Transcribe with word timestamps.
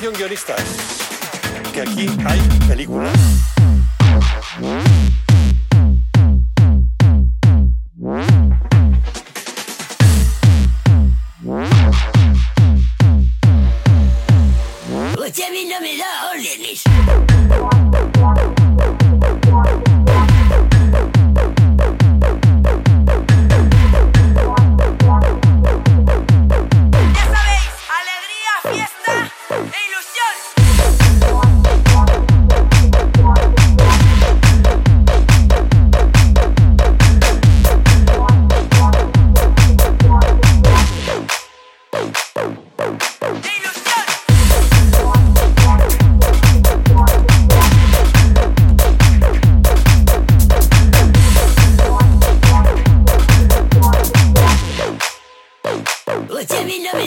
guionistas, 0.00 0.60
que 1.72 1.80
aquí 1.82 2.10
hay 2.26 2.40
películas. 2.68 3.12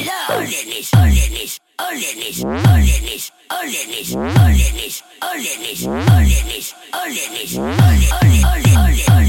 Da 0.06 0.38
órdenes, 0.38 0.92
órdenes, 0.94 1.60
órdenes, 1.80 2.44
órdenes, 2.44 3.32
órdenes, 3.50 4.14
órdenes, 4.14 4.14
órdenes, 4.30 5.04
órdenes, 5.22 5.84
órdenes, 5.84 6.76
órdenes, 6.94 7.58
órdenes, 7.58 8.12
órdenes, 8.12 9.08
órdenes. 9.08 9.27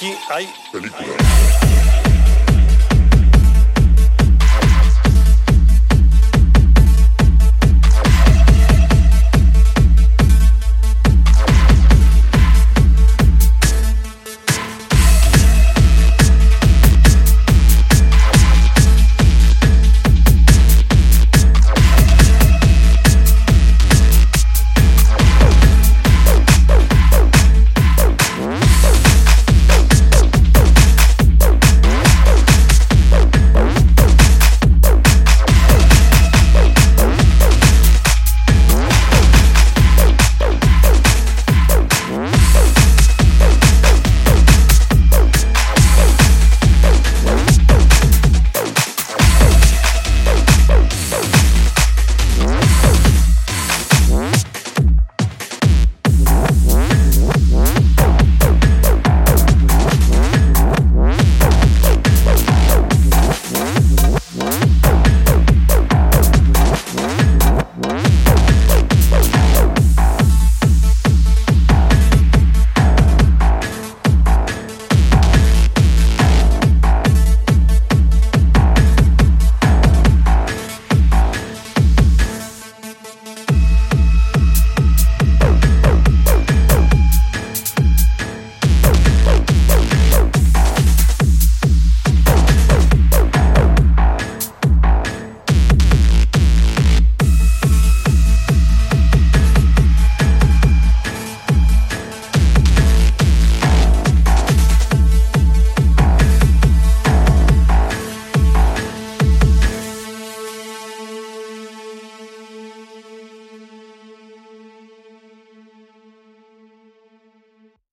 Aquí 0.00 0.16
hay 0.30 0.48
películas. 0.72 1.29